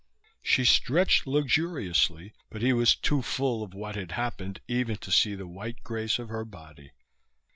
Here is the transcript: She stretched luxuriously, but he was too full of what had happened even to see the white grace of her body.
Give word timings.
She 0.41 0.65
stretched 0.65 1.27
luxuriously, 1.27 2.33
but 2.49 2.63
he 2.63 2.73
was 2.73 2.95
too 2.95 3.21
full 3.21 3.61
of 3.61 3.75
what 3.75 3.95
had 3.95 4.13
happened 4.13 4.59
even 4.67 4.97
to 4.97 5.11
see 5.11 5.35
the 5.35 5.45
white 5.45 5.83
grace 5.83 6.17
of 6.17 6.29
her 6.29 6.43
body. 6.43 6.93